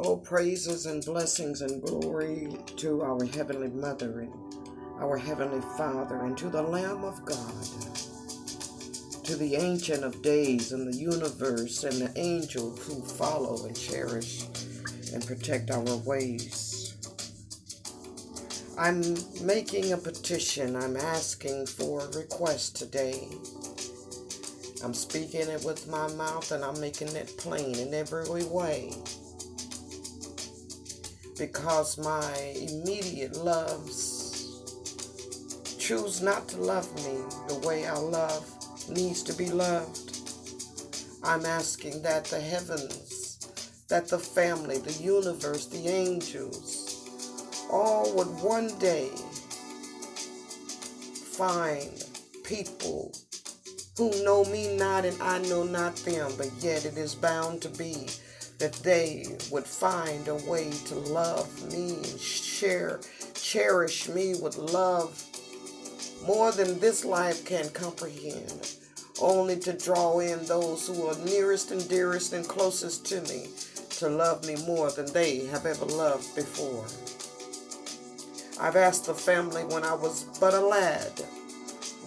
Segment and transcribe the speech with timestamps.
[0.00, 4.32] Oh, praises and blessings and glory to our Heavenly Mother and
[5.00, 7.64] our Heavenly Father and to the Lamb of God,
[9.22, 14.42] to the Ancient of Days and the universe and the angels who follow and cherish
[15.12, 16.96] and protect our ways.
[18.76, 20.74] I'm making a petition.
[20.74, 23.28] I'm asking for a request today.
[24.82, 28.92] I'm speaking it with my mouth and I'm making it plain in every way
[31.38, 34.24] because my immediate loves
[35.78, 38.48] choose not to love me the way I love
[38.88, 40.18] needs to be loved.
[41.22, 43.38] I'm asking that the heavens,
[43.88, 49.10] that the family, the universe, the angels, all would one day
[51.36, 52.04] find
[52.44, 53.12] people
[53.96, 57.68] who know me not and I know not them, but yet it is bound to
[57.68, 58.08] be
[58.58, 63.00] that they would find a way to love me and share,
[63.34, 65.22] cherish me with love
[66.26, 68.76] more than this life can comprehend,
[69.20, 73.48] only to draw in those who are nearest and dearest and closest to me
[73.90, 76.84] to love me more than they have ever loved before.
[78.60, 81.12] I've asked the family when I was but a lad,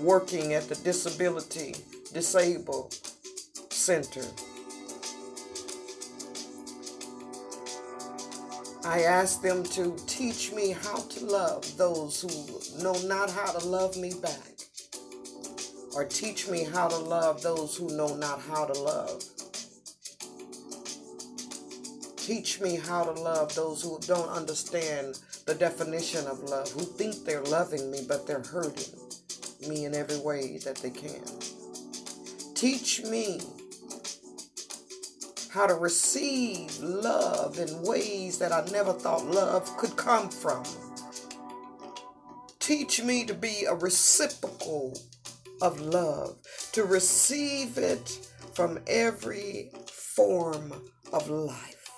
[0.01, 1.75] working at the Disability
[2.13, 2.93] Disabled
[3.69, 4.25] Center
[8.87, 13.67] I ask them to teach me how to love those who know not how to
[13.67, 14.53] love me back,
[15.93, 19.25] or teach me how to love those who know not how to love.
[22.15, 27.25] Teach me how to love those who don't understand the definition of love, who think
[27.25, 29.06] they're loving me, but they're hurting
[29.67, 31.23] me in every way that they can.
[32.55, 33.39] Teach me
[35.49, 40.63] how to receive love in ways that I never thought love could come from.
[42.59, 44.99] Teach me to be a reciprocal
[45.61, 46.37] of love,
[46.73, 50.73] to receive it from every form
[51.13, 51.89] of life.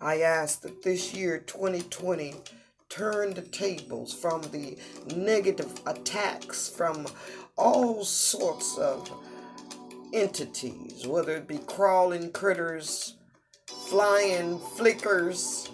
[0.00, 2.34] I ask that this year, 2020,
[2.96, 4.76] turn the tables from the
[5.14, 7.06] negative attacks from
[7.56, 9.10] all sorts of
[10.14, 13.16] entities, whether it be crawling critters,
[13.88, 15.70] flying flickers,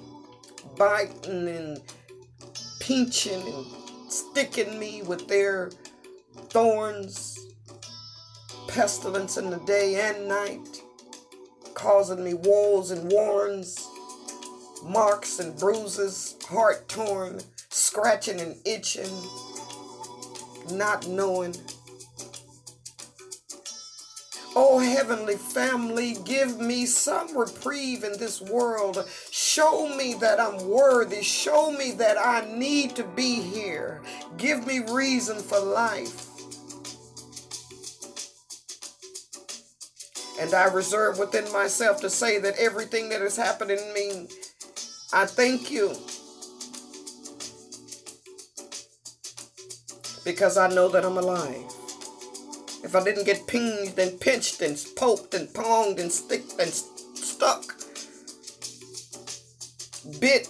[0.77, 1.81] biting and
[2.81, 3.67] pinching and
[4.13, 5.71] sticking me with their
[6.49, 7.39] thorns,
[8.67, 10.83] pestilence in the day and night,
[11.75, 13.87] causing me woes and warns,
[14.83, 19.11] marks and bruises, heart torn, scratching and itching,
[20.71, 21.55] not knowing
[24.55, 29.09] Oh, heavenly family, give me some reprieve in this world.
[29.31, 31.23] Show me that I'm worthy.
[31.23, 34.03] Show me that I need to be here.
[34.37, 36.29] Give me reason for life.
[40.39, 44.29] And I reserve within myself to say that everything that has happened in me,
[45.13, 45.95] I thank you.
[50.25, 51.73] Because I know that I'm alive
[52.83, 57.63] if I didn't get pinged and pinched and poked and ponged and sticked and stuck,
[60.21, 60.49] bit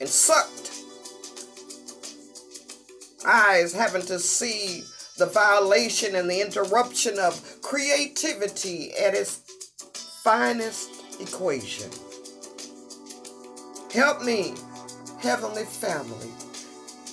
[0.00, 0.72] and sucked,
[3.24, 4.82] eyes having to see
[5.18, 9.40] the violation and the interruption of creativity at its
[10.24, 11.90] finest equation.
[13.92, 14.54] Help me,
[15.20, 16.30] heavenly family,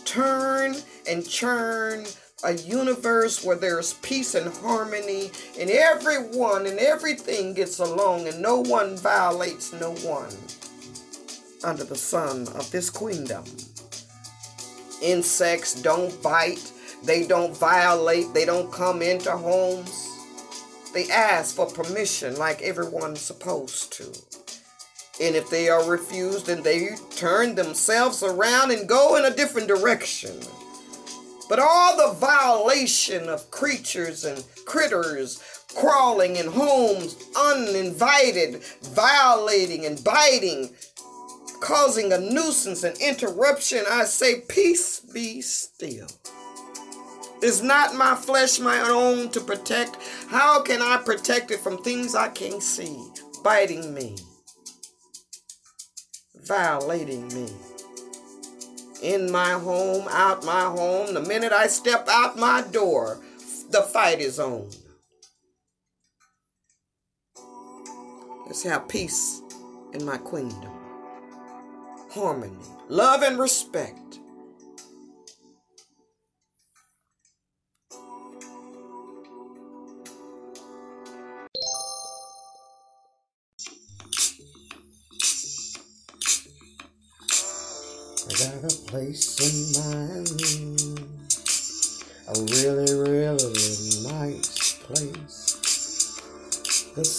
[0.06, 0.78] turn
[1.10, 2.06] and churn
[2.46, 5.30] a universe where there's peace and harmony
[5.60, 10.34] and everyone and everything gets along and no one violates no one
[11.66, 13.44] under the sun of this queendom.
[15.02, 16.72] Insects don't bite,
[17.04, 20.08] they don't violate, they don't come into homes.
[20.94, 24.39] They ask for permission like everyone's supposed to.
[25.22, 29.68] And if they are refused, then they turn themselves around and go in a different
[29.68, 30.40] direction.
[31.50, 38.64] But all the violation of creatures and critters crawling in homes uninvited,
[38.94, 40.70] violating and biting,
[41.60, 46.08] causing a nuisance and interruption, I say, Peace be still.
[47.42, 49.98] Is not my flesh my own to protect?
[50.28, 53.02] How can I protect it from things I can't see,
[53.44, 54.18] biting me,
[56.50, 57.48] violating me?
[59.02, 61.14] in my home, out my home.
[61.14, 63.20] The minute I step out my door,
[63.72, 64.70] the fight is on.
[68.46, 69.42] Let's have peace
[69.94, 70.72] in my kingdom,
[72.12, 72.58] Harmony,
[72.88, 74.09] love, and respect.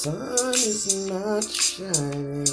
[0.00, 2.48] Sun is not shining,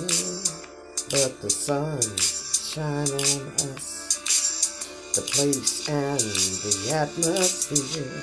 [1.09, 3.87] but the sun shine on us.
[5.15, 8.19] The place and the atmosphere,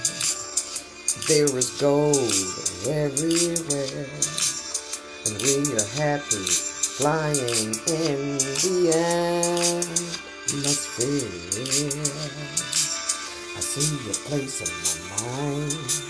[1.26, 2.37] there is gold
[2.85, 4.12] everywhere,
[5.25, 6.44] and we are happy
[7.00, 8.93] flying in the
[10.53, 10.93] atmosphere.
[13.56, 14.69] I see a place in
[15.09, 16.03] my mind.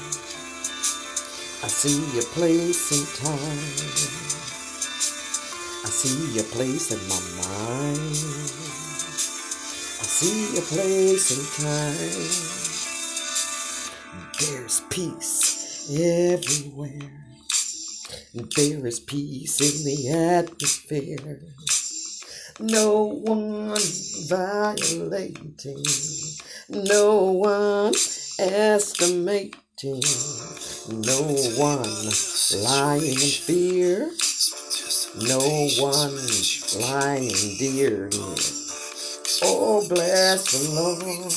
[1.84, 3.76] I see a place in time.
[5.84, 8.16] I see a place in my mind.
[10.00, 12.08] I see a place in time.
[14.40, 17.12] There's peace everywhere.
[18.32, 20.08] There is peace in the
[20.40, 21.38] atmosphere.
[22.60, 23.76] No one
[24.26, 25.84] violating,
[26.70, 27.92] no one
[28.38, 29.60] estimating.
[30.86, 31.22] No
[31.56, 31.88] one
[32.62, 34.10] lying in fear.
[35.16, 35.38] No
[35.78, 36.14] one
[36.78, 38.10] lying in dear.
[39.42, 41.32] Oh, bless the Lord.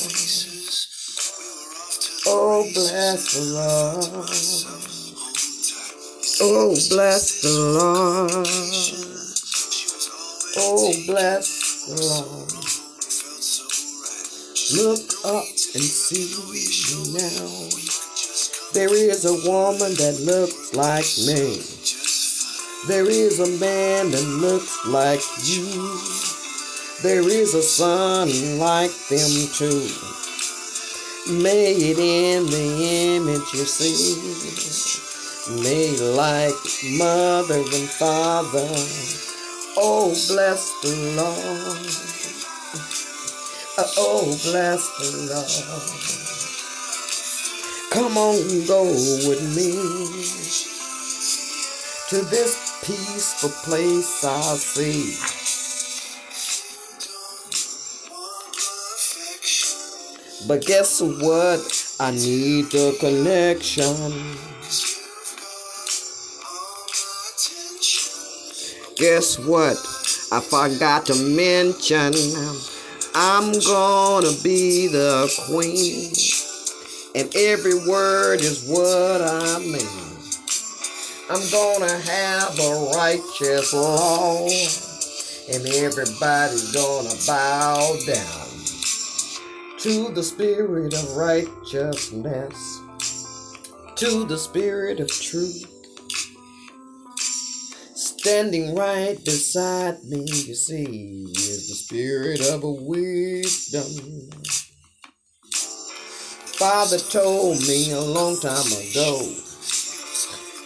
[2.28, 4.30] Oh, bless the Lord.
[6.42, 8.48] Oh, bless the Lord.
[10.58, 12.52] Oh, bless the Lord.
[14.76, 16.28] Look up and see
[17.14, 18.06] now.
[18.74, 21.64] There is a woman that looks like me.
[22.88, 25.98] There is a man that looks like you.
[27.02, 28.28] There is a son
[28.60, 29.88] like them too.
[31.42, 34.18] Made in the image you see.
[35.64, 36.54] Made like
[36.98, 38.68] mother and father.
[39.78, 41.88] Oh, bless the Lord.
[43.78, 46.27] Uh, oh, bless the Lord.
[47.89, 49.72] Come on, go with me
[52.10, 55.48] to this peaceful place I see.
[60.48, 61.95] But guess what?
[62.00, 64.38] I need a connection.
[68.98, 69.78] Guess what?
[70.31, 72.13] I forgot to mention
[73.16, 76.37] I'm gonna be the queen
[77.18, 79.88] and every word is what I mean.
[81.30, 84.48] I'm gonna have a righteous law,
[85.52, 88.48] and everybody's gonna bow down
[89.80, 92.81] to the spirit of righteousness,
[93.96, 95.66] to the spirit of truth.
[97.96, 104.30] Standing right beside me, you see, is the spirit of wisdom.
[106.57, 109.21] Father told me a long time ago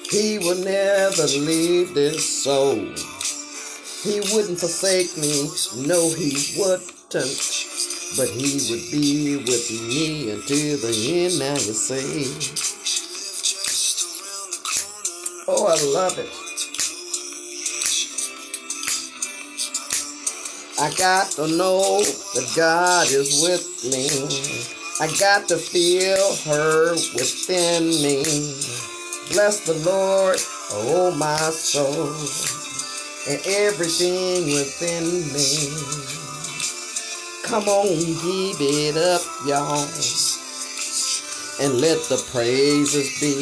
[0.10, 2.76] he would never leave this soul.
[4.04, 5.50] He wouldn't forsake me,
[5.86, 6.92] no, he wouldn't.
[7.12, 12.28] But he would be with me until the end, now you see.
[15.48, 16.30] Oh, I love it.
[20.80, 24.81] I got to know that God is with me.
[25.02, 28.22] I got to feel her within me.
[29.34, 30.38] Bless the Lord,
[30.74, 32.14] oh my soul,
[33.28, 35.74] and everything within me.
[37.42, 39.90] Come on, give it up, y'all,
[41.60, 43.34] and let the praises be.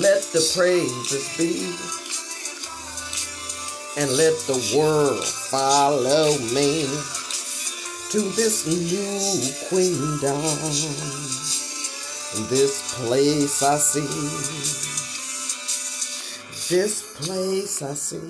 [0.00, 1.74] Let the praises be,
[4.00, 6.86] and let the world follow me
[8.12, 10.42] to this new queendom.
[12.50, 14.00] This place I see.
[16.68, 18.20] This place I see.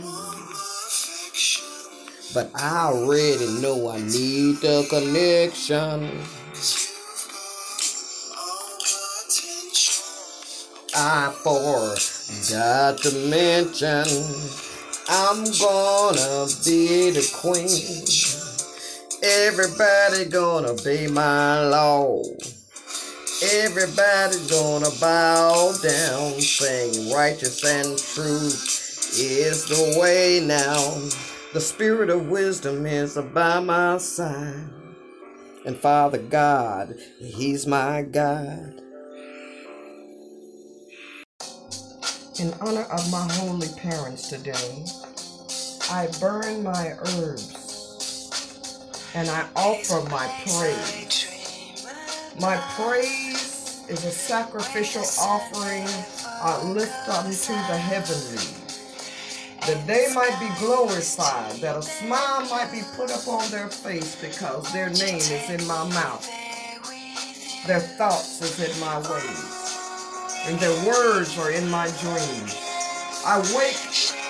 [2.33, 6.09] But I already know I need the connection.
[10.95, 14.07] I forgot to mention
[15.09, 18.32] I'm gonna be the queen.
[19.25, 22.25] Everybody gonna be my law.
[23.41, 28.49] Everybody gonna bow down, saying righteous and true
[29.15, 30.77] is the way now.
[31.53, 34.69] The spirit of wisdom is by my side.
[35.65, 38.83] And Father God, He's my God.
[42.41, 44.85] In honor of my holy parents today,
[45.89, 47.62] I burn my herbs
[49.15, 51.29] and I offer my praise.
[52.41, 55.87] My praise is a sacrificial offering
[56.43, 58.59] I lift unto the heavenly
[59.67, 64.73] that they might be glorified, that a smile might be put upon their face because
[64.73, 66.29] their name is in my mouth,
[67.67, 69.79] their thoughts is in my ways,
[70.47, 72.57] and their words are in my dreams.
[73.25, 73.79] I wake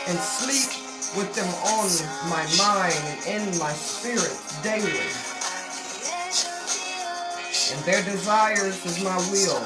[0.08, 0.81] and sleep
[1.16, 1.88] with them on
[2.30, 5.06] my mind and in my spirit daily.
[7.72, 9.60] And their desires is my will,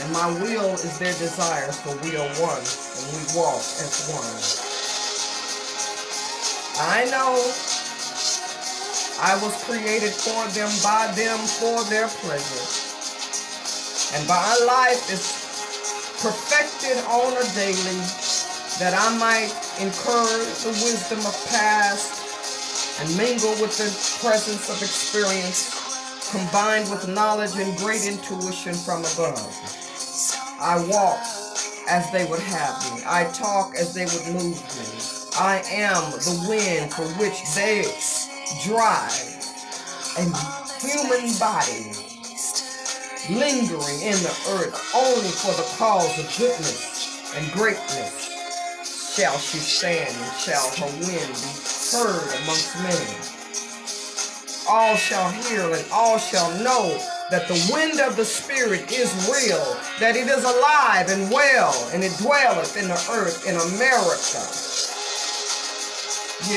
[0.00, 4.72] and my will is their desires, for we are one, and we walk as one.
[6.80, 7.36] I know
[9.22, 12.66] I was created for them, by them, for their pleasure.
[14.16, 15.42] And my life is
[16.22, 18.00] perfected on a daily
[18.78, 20.26] that I might incur
[20.64, 27.76] the wisdom of past and mingle with the presence of experience combined with knowledge and
[27.78, 29.44] great intuition from above.
[30.60, 31.20] I walk
[31.88, 33.02] as they would have me.
[33.06, 34.86] I talk as they would move me.
[35.38, 37.84] I am the wind for which they
[38.64, 39.32] drive
[40.16, 40.24] a
[40.80, 41.92] human body
[43.30, 48.31] lingering in the earth only for the cause of goodness and greatness
[49.14, 51.52] shall she stand and shall her wind be
[51.92, 53.12] heard amongst many.
[54.66, 56.96] All shall hear and all shall know
[57.30, 62.02] that the wind of the Spirit is real, that it is alive and well, and
[62.02, 64.40] it dwelleth in the earth in America.
[66.40, 66.56] But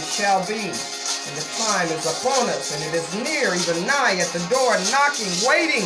[0.00, 4.16] it shall be, and the time is upon us, and it is near, even nigh
[4.16, 5.84] at the door, knocking, waiting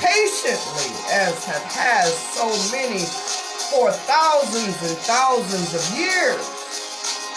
[0.00, 3.04] patiently, as have has so many
[3.68, 6.40] for thousands and thousands of years.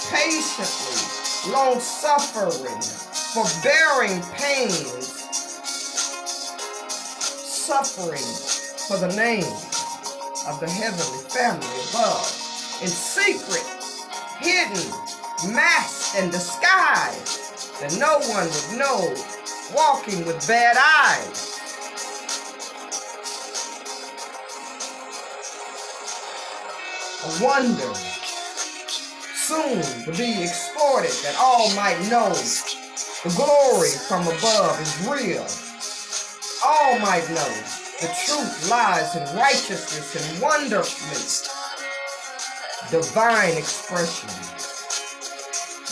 [0.10, 2.82] Patiently, long suffering,
[3.36, 5.08] forbearing pains,
[7.68, 8.24] suffering
[8.88, 9.52] for the name
[10.48, 12.26] of the heavenly family above
[12.82, 13.64] in secret,
[14.40, 14.92] hidden,
[15.54, 19.16] masked, and disguised that no one would know,
[19.76, 21.53] walking with bad eyes.
[27.26, 27.94] A wonder.
[29.34, 32.34] Soon to be exploited that all might know.
[33.24, 35.48] The glory from above is real.
[36.66, 37.54] All might know
[38.02, 41.50] the truth lies in righteousness and wonderment.
[42.92, 44.30] Divine expression,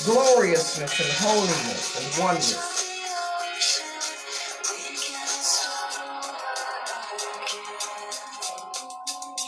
[0.06, 2.82] gloriousness and holiness and oneness.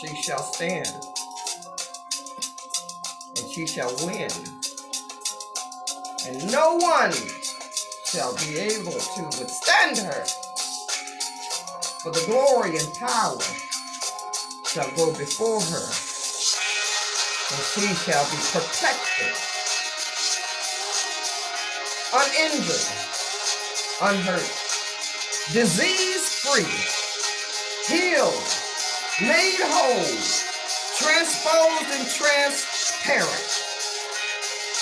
[0.00, 0.88] She shall stand.
[0.88, 1.13] and
[3.54, 4.28] she shall win,
[6.26, 7.12] and no one
[8.04, 10.24] shall be able to withstand her.
[12.02, 13.38] For the glory and power
[14.66, 15.86] shall go before her
[17.54, 19.34] and she shall be protected,
[22.12, 22.90] uninjured,
[24.02, 24.50] unhurt,
[25.52, 26.66] disease free,
[27.86, 28.34] healed,
[29.20, 30.44] made whole,
[30.98, 33.43] transposed and transparent.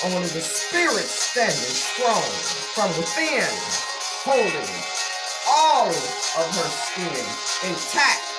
[0.05, 2.23] Only the spirit standing strong
[2.75, 3.47] from within,
[4.27, 4.83] holding
[5.47, 8.33] all of her skin intact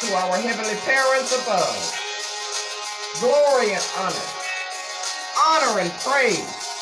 [0.00, 2.00] to our heavenly parents above.
[3.20, 4.28] Glory and honor,
[5.46, 6.72] honor and praise,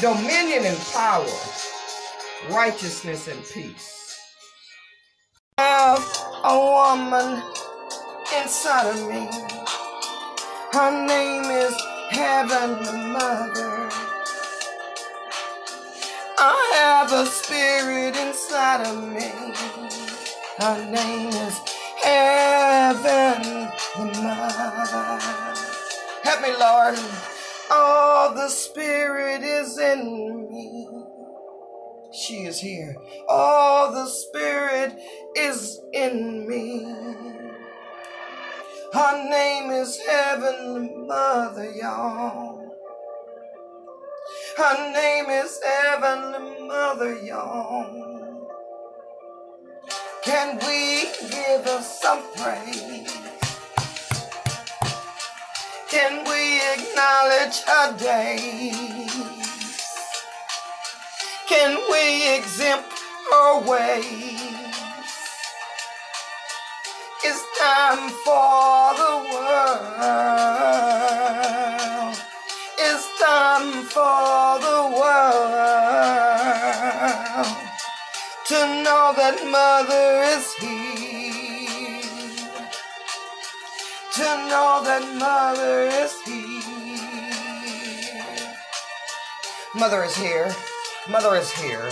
[0.00, 1.24] dominion and power,
[2.50, 4.18] righteousness and peace.
[5.58, 7.42] I have a woman
[8.36, 9.28] inside of me.
[10.72, 11.74] Her name is
[12.10, 13.90] Heavenly Mother.
[16.38, 19.32] I have a spirit inside of me.
[20.58, 21.58] Her name is
[22.02, 23.68] heaven
[24.22, 25.18] Mother.
[26.22, 26.98] Help me, Lord.
[27.70, 31.05] All the Spirit is in me.
[32.26, 32.96] She is here.
[33.28, 34.98] All the Spirit
[35.36, 36.82] is in me.
[38.92, 42.74] Her name is Heavenly Mother, y'all.
[44.56, 48.50] Her name is Heavenly Mother, y'all.
[50.24, 53.16] Can we give her some praise?
[55.88, 59.35] Can we acknowledge her days?
[61.48, 62.92] Can we exempt
[63.30, 64.40] her ways?
[67.22, 69.86] It's time for the world.
[72.78, 75.46] It's time for the world
[78.48, 82.02] to know that Mother is here.
[84.14, 86.56] To know that Mother is here.
[89.76, 90.54] Mother is here.
[91.08, 91.88] Mother is here.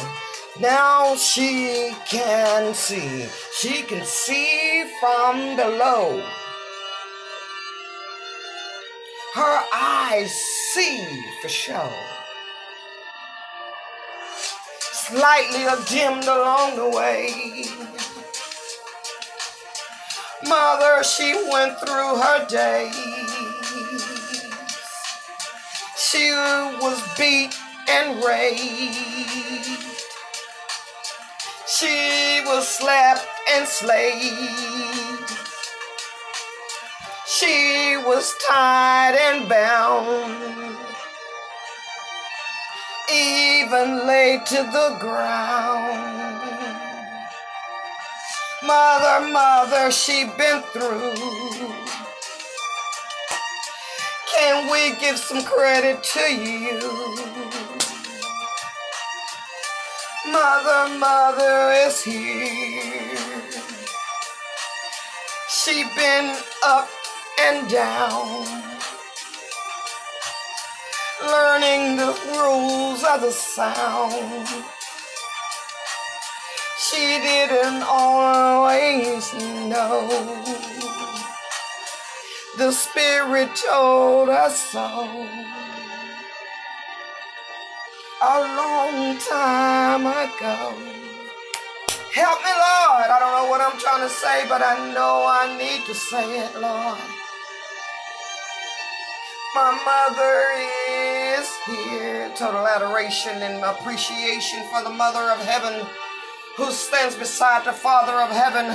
[0.58, 3.26] Now she can see.
[3.56, 6.20] She can see from below.
[9.34, 10.32] Her eyes
[10.72, 11.06] see
[11.40, 11.92] for show.
[14.80, 17.66] Slightly dimmed along the way.
[20.48, 22.94] Mother, she went through her days.
[25.96, 26.30] She
[26.80, 27.56] was beat
[27.88, 29.14] and raped.
[31.66, 35.28] She was slapped and slayed.
[37.26, 40.76] She was tied and bound,
[43.12, 46.14] even laid to the ground.
[48.64, 51.14] Mother, mother, she been through.
[54.36, 57.33] Can we give some credit to you?
[60.34, 63.16] Mother, mother is here.
[65.48, 66.88] She been up
[67.40, 68.44] and down,
[71.22, 74.48] learning the rules of the sound.
[76.80, 79.32] She didn't always
[79.70, 80.08] know.
[82.58, 85.28] The spirit told her so
[88.24, 90.72] a long time ago.
[92.12, 93.08] Help me, Lord.
[93.12, 96.40] I don't know what I'm trying to say, but I know I need to say
[96.40, 96.98] it, Lord.
[99.54, 100.40] My mother
[100.88, 102.32] is here.
[102.34, 105.86] Total adoration and appreciation for the Mother of Heaven
[106.56, 108.66] who stands beside the Father of Heaven.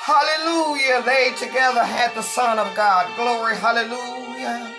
[0.00, 1.02] Hallelujah.
[1.04, 3.04] They together had the Son of God.
[3.16, 4.74] Glory, hallelujah.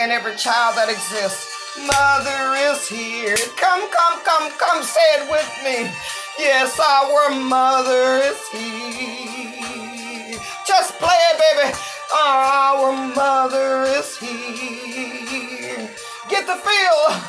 [0.00, 1.47] And every child that exists.
[1.76, 3.36] Mother is here.
[3.56, 5.90] Come, come, come, come, say it with me.
[6.38, 10.40] Yes, our mother is here.
[10.66, 11.76] Just play it, baby.
[12.16, 15.90] Our mother is here.
[16.28, 17.20] Get the feel.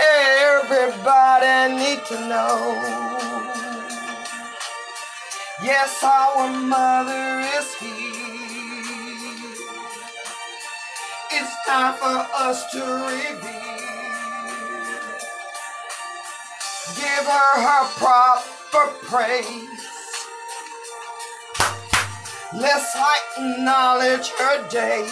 [0.00, 2.82] Everybody need to know.
[5.62, 8.12] Yes, our mother is here.
[11.32, 13.75] It's time for us to reveal.
[16.94, 19.86] Give her her proper praise.
[22.54, 22.94] Let's
[23.36, 25.10] acknowledge her days.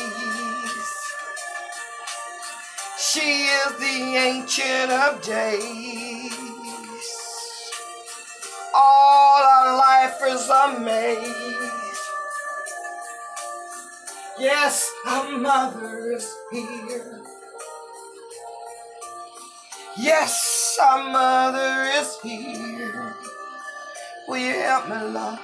[2.96, 6.32] She is the ancient of days.
[8.72, 12.00] All our life is a maze.
[14.38, 17.22] Yes, our mother is here.
[19.98, 23.14] Yes, our mother is here.
[24.28, 25.38] Will you help me, Lord?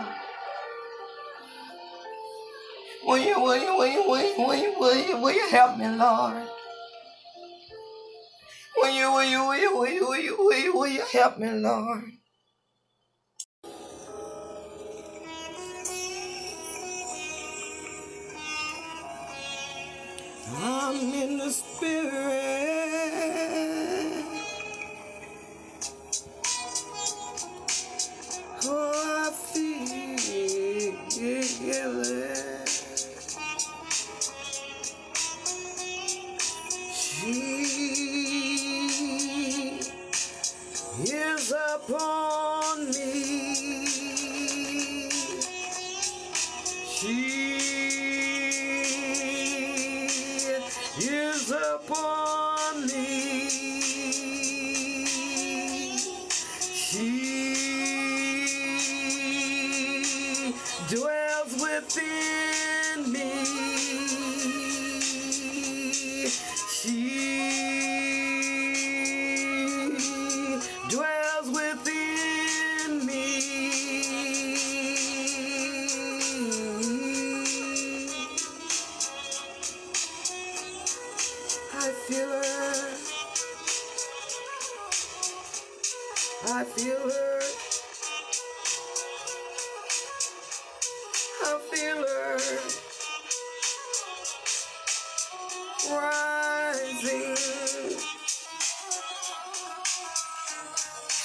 [3.07, 5.79] Will you, will you, will you, will you, will you, will you, will you help
[5.79, 6.49] me, Lord?
[8.79, 11.39] Will you, will you, will you, will you, will you, will you, will you help
[11.39, 12.05] me, Lord?
[20.57, 22.35] I'm in the spirit.
[28.73, 28.93] Oh,
[29.27, 30.95] I feel
[91.83, 91.97] I
[95.91, 97.37] rising,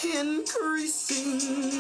[0.04, 1.75] increasing.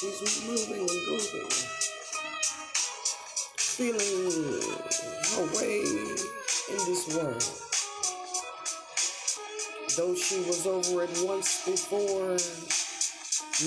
[0.00, 1.50] She's moving and grooving,
[3.58, 4.62] feeling
[5.36, 5.80] her way
[6.70, 7.44] in this world.
[9.98, 12.38] Though she was over it once before,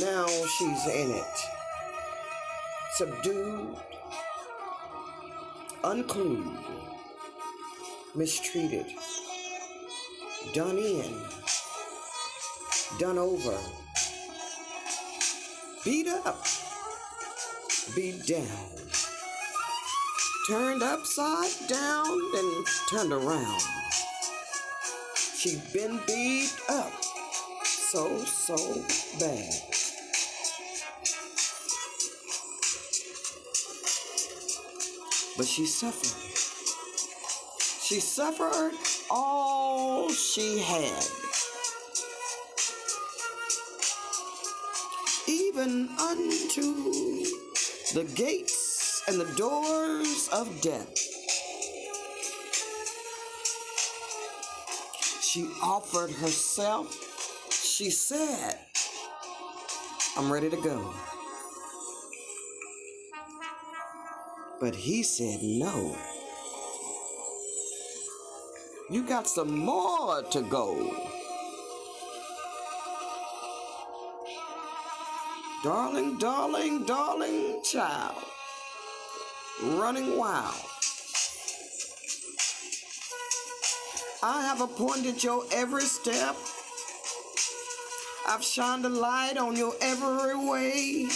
[0.03, 0.25] now
[0.57, 1.37] she's in it.
[2.95, 3.77] Subdued,
[5.83, 6.57] unclued,
[8.15, 8.87] mistreated,
[10.55, 11.13] done in,
[12.97, 13.82] done over
[15.83, 16.45] beat up,
[17.93, 18.47] beat down,
[20.47, 23.61] turned upside down, and turned around.
[25.35, 26.93] She'd been beat up
[27.65, 28.55] so, so
[29.19, 29.53] bad.
[35.35, 36.33] But she suffered.
[37.83, 38.71] She suffered
[39.11, 41.32] all she had.
[45.27, 46.73] Even unto
[47.93, 50.97] the gates and the doors of death.
[55.21, 56.93] She offered herself.
[57.51, 58.59] She said,
[60.15, 60.93] I'm ready to go.
[64.59, 65.97] But he said, No.
[68.89, 71.12] You got some more to go.
[75.63, 78.21] Darling, darling, darling child,
[79.63, 80.61] running wild.
[84.21, 86.35] I have appointed your every step.
[88.27, 91.07] I've shined a light on your every way.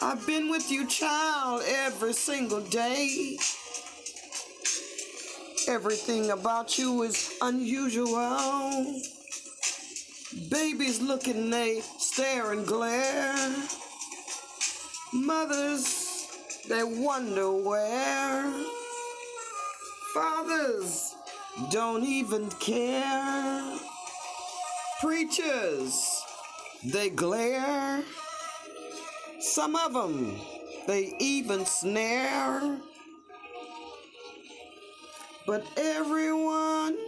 [0.00, 3.36] I've been with you, child, every single day.
[5.68, 9.02] Everything about you is unusual.
[10.36, 13.54] Babies looking, they stare and glare.
[15.14, 16.28] Mothers,
[16.68, 18.52] they wonder where.
[20.12, 21.16] Fathers
[21.70, 23.78] don't even care.
[25.00, 26.22] Preachers,
[26.84, 28.02] they glare.
[29.40, 30.38] Some of them,
[30.86, 32.78] they even snare.
[35.46, 36.98] But everyone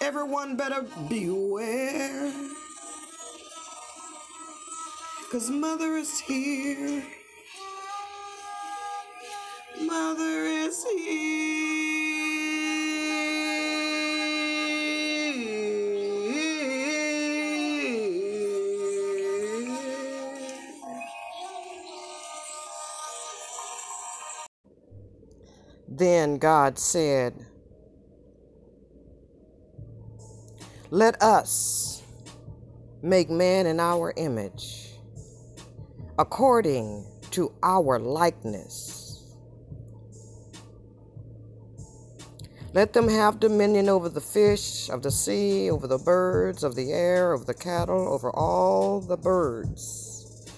[0.00, 2.32] Everyone better beware.
[5.30, 7.04] Cause mother is here.
[9.80, 11.60] Mother is here.
[25.88, 27.46] Then God said,
[30.92, 32.02] Let us
[33.00, 34.88] make man in our image,
[36.18, 39.22] according to our likeness.
[42.72, 46.90] Let them have dominion over the fish of the sea, over the birds of the
[46.90, 50.48] air, over the cattle, over all the birds,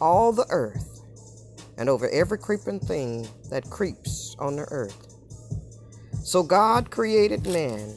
[0.00, 1.02] all the earth,
[1.76, 5.08] and over every creeping thing that creeps on the earth.
[6.22, 7.96] So God created man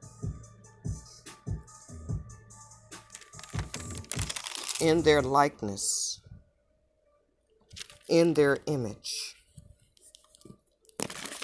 [4.81, 6.21] In their likeness,
[8.09, 9.35] in their image,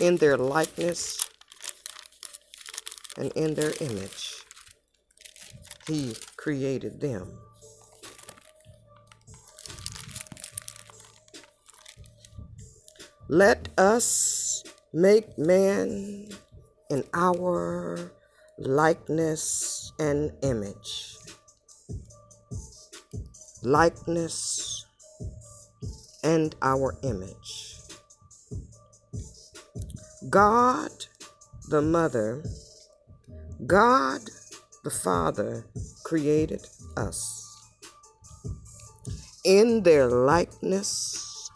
[0.01, 1.29] in their likeness,
[3.15, 4.33] and in their image,
[5.87, 7.37] He created them.
[13.29, 16.29] Let us make man
[16.89, 18.11] in our
[18.57, 21.16] likeness and image.
[23.67, 24.85] Likeness
[26.23, 27.75] and our image.
[30.29, 30.91] God
[31.67, 32.45] the Mother,
[33.65, 34.21] God
[34.85, 35.65] the Father
[36.05, 37.43] created us
[39.43, 41.51] in their likeness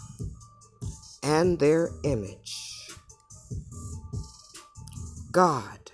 [1.24, 2.90] and their image.
[5.32, 5.92] God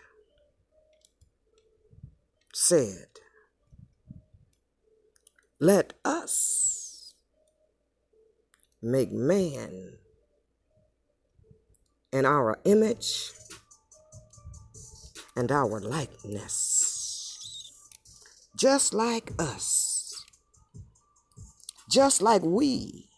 [2.55, 3.16] said,
[5.59, 7.15] Let us
[8.81, 9.93] make man
[12.13, 13.31] in our image
[15.35, 17.71] and our likeness,
[18.55, 20.23] just like us,
[21.89, 23.09] just like we.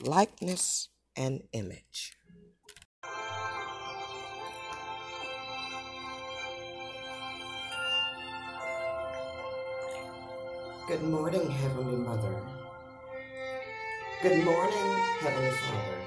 [0.00, 2.17] Likeness, and image.
[10.88, 12.34] Good morning, Heavenly Mother.
[14.22, 14.88] Good morning,
[15.20, 15.98] Heavenly Father.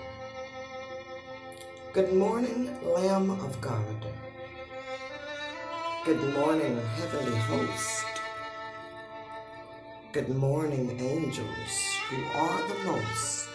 [1.93, 4.05] Good morning, Lamb of God.
[6.03, 8.05] Good morning, Heavenly Host.
[10.13, 11.73] Good morning, angels
[12.09, 13.49] who are the most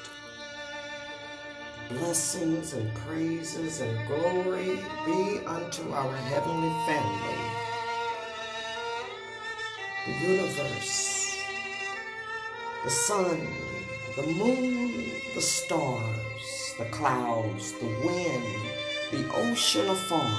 [1.89, 7.41] blessings and praises and glory be unto our heavenly family,
[10.07, 11.16] the universe,
[12.87, 13.49] the sun,
[14.15, 18.45] the moon, the stars, the clouds, the wind,
[19.11, 20.39] the ocean afar.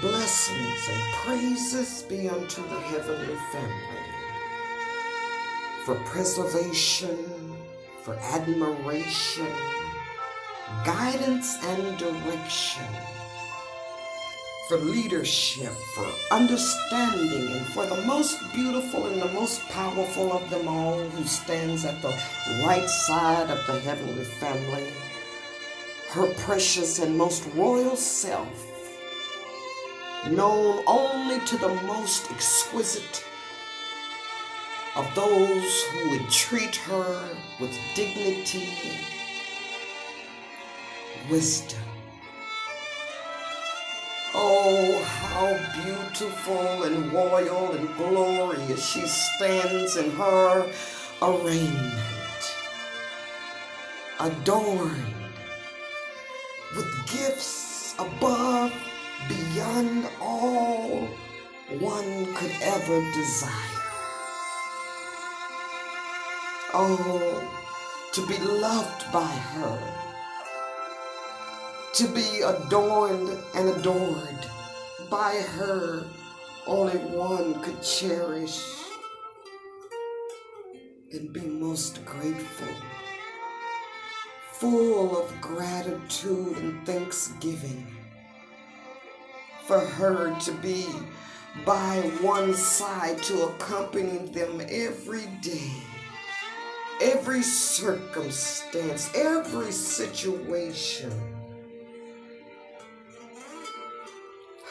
[0.00, 4.00] Blessings and praises be unto the heavenly family
[5.84, 7.54] for preservation
[8.02, 9.52] for admiration,
[10.86, 12.88] guidance and direction,
[14.70, 20.68] for leadership, for understanding, and for the most beautiful and the most powerful of them
[20.68, 22.16] all who stands at the
[22.64, 24.86] right side of the heavenly family,
[26.10, 28.46] her precious and most royal self,
[30.30, 33.24] known only to the most exquisite
[34.94, 37.28] of those who would treat her
[37.58, 38.68] with dignity,
[41.28, 41.99] wisdom.
[44.32, 50.70] Oh, how beautiful and royal and glorious she stands in her
[51.20, 52.54] arraignment,
[54.20, 55.14] adorned
[56.76, 58.72] with gifts above,
[59.28, 61.08] beyond all
[61.80, 63.82] one could ever desire.
[66.72, 67.42] Oh,
[68.12, 69.78] to be loved by her,
[71.94, 74.46] to be adorned and adored
[75.10, 76.04] by her,
[76.66, 78.62] only one could cherish
[81.12, 82.74] and be most grateful,
[84.52, 87.86] full of gratitude and thanksgiving
[89.66, 90.86] for her to be
[91.66, 95.72] by one side to accompany them every day
[97.00, 101.29] every circumstance, every situation.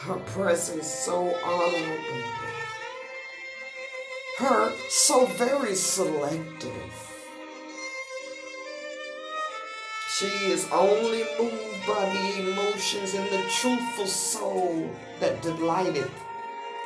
[0.00, 2.22] Her presence so honorable.
[4.38, 6.94] Her so very selective.
[10.16, 16.10] She is only moved by the emotions in the truthful soul that delighteth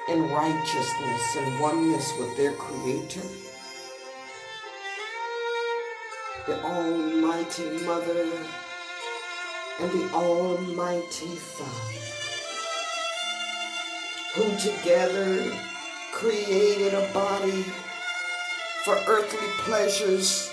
[0.08, 3.22] in righteousness and oneness with their Creator
[6.46, 8.28] the Almighty Mother,
[9.80, 12.23] and the Almighty Father,
[14.34, 15.52] who together
[16.12, 17.64] created a body
[18.84, 20.52] for earthly pleasures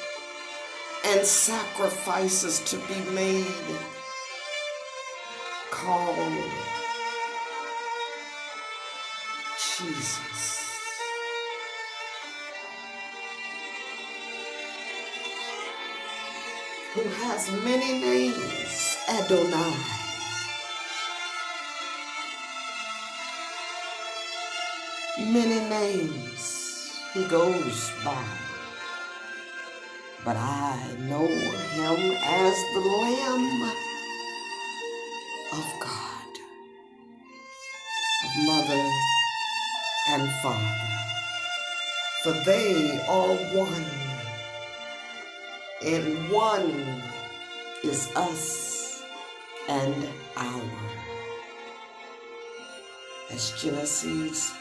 [1.06, 3.46] and sacrifices to be made
[5.72, 6.44] called
[9.58, 10.62] Jesus.
[16.94, 20.01] Who has many names, Adonai.
[25.32, 28.26] Many names he goes by,
[30.26, 33.72] but I know him as the Lamb
[35.54, 36.34] of God,
[38.26, 38.90] of mother
[40.10, 40.90] and father,
[42.24, 43.86] for they are one
[45.82, 47.02] and one
[47.86, 49.02] is us
[49.70, 50.62] and our.
[53.32, 54.61] As Genesis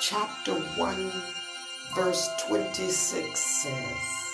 [0.00, 1.10] chapter 1,
[1.94, 4.29] verse 26 says,